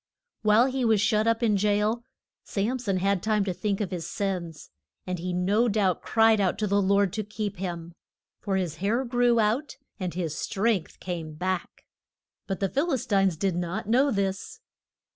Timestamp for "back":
11.35-11.85